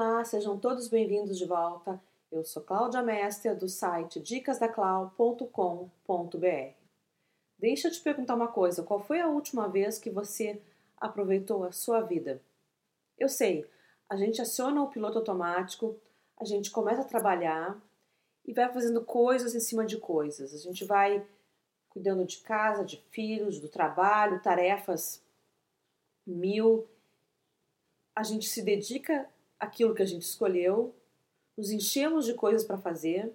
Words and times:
Olá, 0.00 0.24
sejam 0.24 0.56
todos 0.56 0.86
bem-vindos 0.86 1.36
de 1.36 1.44
volta. 1.44 2.00
Eu 2.30 2.44
sou 2.44 2.62
Cláudia 2.62 3.02
Mestre 3.02 3.52
do 3.56 3.68
site 3.68 4.20
dicasdaclau.com.br. 4.20 6.74
Deixa 7.58 7.88
eu 7.88 7.92
te 7.92 8.00
perguntar 8.00 8.36
uma 8.36 8.46
coisa: 8.46 8.84
qual 8.84 9.00
foi 9.00 9.20
a 9.20 9.26
última 9.26 9.66
vez 9.66 9.98
que 9.98 10.08
você 10.08 10.62
aproveitou 10.98 11.64
a 11.64 11.72
sua 11.72 12.00
vida? 12.00 12.40
Eu 13.18 13.28
sei, 13.28 13.68
a 14.08 14.16
gente 14.16 14.40
aciona 14.40 14.84
o 14.84 14.88
piloto 14.88 15.18
automático, 15.18 15.98
a 16.36 16.44
gente 16.44 16.70
começa 16.70 17.00
a 17.00 17.04
trabalhar 17.04 17.76
e 18.46 18.54
vai 18.54 18.72
fazendo 18.72 19.04
coisas 19.04 19.56
em 19.56 19.60
cima 19.60 19.84
de 19.84 19.96
coisas. 19.96 20.54
A 20.54 20.58
gente 20.58 20.84
vai 20.84 21.26
cuidando 21.88 22.24
de 22.24 22.38
casa, 22.38 22.84
de 22.84 22.98
filhos, 23.10 23.58
do 23.58 23.68
trabalho, 23.68 24.40
tarefas 24.40 25.20
mil. 26.24 26.88
A 28.14 28.22
gente 28.22 28.48
se 28.48 28.62
dedica 28.62 29.28
aquilo 29.58 29.94
que 29.94 30.02
a 30.02 30.06
gente 30.06 30.22
escolheu, 30.22 30.94
nos 31.56 31.70
enchemos 31.70 32.24
de 32.26 32.34
coisas 32.34 32.64
para 32.64 32.78
fazer, 32.78 33.34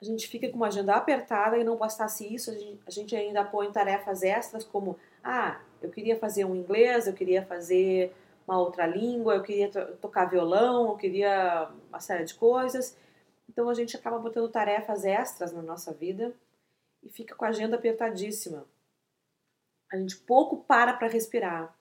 a 0.00 0.04
gente 0.04 0.26
fica 0.26 0.48
com 0.48 0.56
uma 0.56 0.68
agenda 0.68 0.94
apertada 0.94 1.58
e 1.58 1.64
não 1.64 1.76
bastasse 1.76 2.32
isso, 2.32 2.50
a 2.86 2.90
gente 2.90 3.14
ainda 3.14 3.44
põe 3.44 3.70
tarefas 3.70 4.22
extras 4.22 4.64
como 4.64 4.98
ah, 5.22 5.60
eu 5.82 5.90
queria 5.90 6.18
fazer 6.18 6.46
um 6.46 6.56
inglês, 6.56 7.06
eu 7.06 7.12
queria 7.12 7.44
fazer 7.44 8.14
uma 8.48 8.58
outra 8.58 8.86
língua, 8.86 9.34
eu 9.34 9.42
queria 9.42 9.70
tocar 10.00 10.24
violão, 10.24 10.88
eu 10.88 10.96
queria 10.96 11.70
uma 11.88 12.00
série 12.00 12.24
de 12.24 12.34
coisas. 12.34 12.96
Então 13.48 13.68
a 13.68 13.74
gente 13.74 13.96
acaba 13.96 14.18
botando 14.18 14.48
tarefas 14.48 15.04
extras 15.04 15.52
na 15.52 15.60
nossa 15.60 15.92
vida 15.92 16.34
e 17.02 17.10
fica 17.10 17.34
com 17.34 17.44
a 17.44 17.48
agenda 17.48 17.76
apertadíssima. 17.76 18.64
A 19.92 19.96
gente 19.96 20.16
pouco 20.16 20.64
para 20.64 20.94
para 20.94 21.08
respirar 21.08 21.76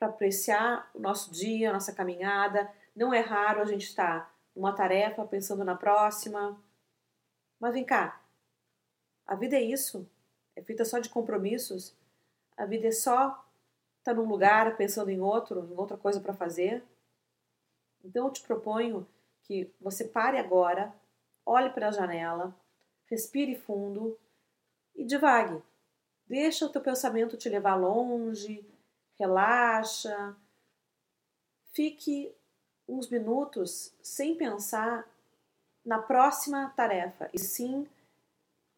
para 0.00 0.08
apreciar 0.08 0.90
o 0.94 0.98
nosso 0.98 1.30
dia, 1.30 1.68
a 1.68 1.72
nossa 1.74 1.92
caminhada. 1.92 2.72
Não 2.96 3.12
é 3.12 3.20
raro 3.20 3.60
a 3.60 3.66
gente 3.66 3.84
estar 3.84 4.34
numa 4.56 4.72
tarefa 4.72 5.26
pensando 5.26 5.62
na 5.62 5.74
próxima. 5.74 6.58
Mas 7.60 7.74
vem 7.74 7.84
cá, 7.84 8.18
a 9.26 9.34
vida 9.34 9.56
é 9.56 9.60
isso? 9.60 10.08
É 10.56 10.62
feita 10.62 10.86
só 10.86 10.98
de 10.98 11.10
compromissos? 11.10 11.94
A 12.56 12.64
vida 12.64 12.88
é 12.88 12.92
só 12.92 13.46
estar 13.98 14.14
num 14.14 14.26
lugar 14.26 14.74
pensando 14.78 15.10
em 15.10 15.20
outro, 15.20 15.68
em 15.70 15.76
outra 15.76 15.98
coisa 15.98 16.18
para 16.18 16.32
fazer? 16.32 16.82
Então 18.02 18.26
eu 18.26 18.32
te 18.32 18.40
proponho 18.40 19.06
que 19.42 19.70
você 19.78 20.04
pare 20.04 20.38
agora, 20.38 20.94
olhe 21.44 21.68
para 21.68 21.88
a 21.88 21.92
janela, 21.92 22.56
respire 23.04 23.54
fundo 23.54 24.18
e 24.94 25.04
divague. 25.04 25.62
Deixa 26.26 26.64
o 26.64 26.70
teu 26.70 26.80
pensamento 26.80 27.36
te 27.36 27.50
levar 27.50 27.74
longe, 27.74 28.64
relaxa, 29.20 30.34
fique 31.72 32.34
uns 32.88 33.10
minutos 33.10 33.94
sem 34.02 34.34
pensar 34.34 35.06
na 35.84 35.98
próxima 35.98 36.70
tarefa, 36.70 37.28
e 37.34 37.38
sim 37.38 37.86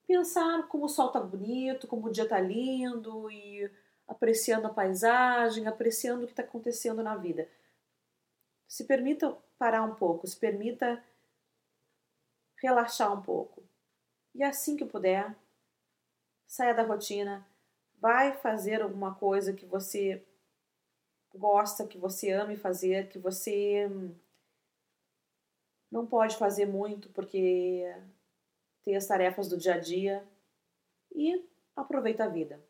pensar 0.04 0.66
como 0.66 0.86
o 0.86 0.88
sol 0.88 1.06
está 1.06 1.20
bonito, 1.20 1.86
como 1.86 2.08
o 2.08 2.10
dia 2.10 2.24
está 2.24 2.40
lindo 2.40 3.30
e 3.30 3.70
apreciando 4.08 4.66
a 4.66 4.74
paisagem, 4.74 5.68
apreciando 5.68 6.24
o 6.24 6.26
que 6.26 6.32
está 6.32 6.42
acontecendo 6.42 7.04
na 7.04 7.16
vida. 7.16 7.48
Se 8.66 8.84
permita 8.84 9.38
parar 9.56 9.84
um 9.84 9.94
pouco, 9.94 10.26
se 10.26 10.36
permita 10.36 11.02
relaxar 12.56 13.12
um 13.12 13.22
pouco. 13.22 13.62
E 14.34 14.42
assim 14.42 14.76
que 14.76 14.84
puder, 14.84 15.36
saia 16.48 16.74
da 16.74 16.82
rotina, 16.82 17.46
vai 18.00 18.32
fazer 18.32 18.82
alguma 18.82 19.14
coisa 19.14 19.52
que 19.52 19.64
você 19.64 20.26
gosta, 21.34 21.86
que 21.86 21.98
você 21.98 22.30
ame 22.30 22.56
fazer, 22.56 23.08
que 23.08 23.18
você 23.18 23.88
não 25.90 26.06
pode 26.06 26.36
fazer 26.36 26.66
muito 26.66 27.08
porque 27.10 27.84
tem 28.82 28.96
as 28.96 29.06
tarefas 29.06 29.48
do 29.48 29.56
dia 29.56 29.74
a 29.74 29.78
dia 29.78 30.26
e 31.14 31.44
aproveita 31.76 32.24
a 32.24 32.28
vida. 32.28 32.60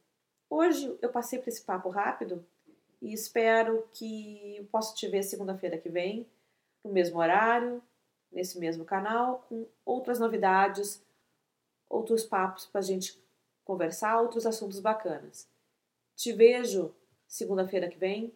Hoje 0.50 0.98
eu 1.00 1.10
passei 1.10 1.38
por 1.38 1.48
esse 1.48 1.62
papo 1.62 1.88
rápido 1.88 2.44
e 3.00 3.12
espero 3.12 3.88
que 3.92 4.56
eu 4.56 4.64
possa 4.66 4.94
te 4.94 5.08
ver 5.08 5.22
segunda-feira 5.22 5.78
que 5.78 5.88
vem, 5.88 6.26
no 6.84 6.92
mesmo 6.92 7.18
horário, 7.18 7.82
nesse 8.30 8.58
mesmo 8.58 8.84
canal, 8.84 9.44
com 9.48 9.66
outras 9.84 10.18
novidades, 10.18 11.02
outros 11.88 12.24
papos 12.24 12.66
para 12.66 12.80
a 12.80 12.84
gente 12.84 13.20
conversar, 13.64 14.20
outros 14.20 14.46
assuntos 14.46 14.80
bacanas. 14.80 15.48
Te 16.16 16.32
vejo 16.32 16.94
segunda-feira 17.26 17.88
que 17.88 17.98
vem 17.98 18.32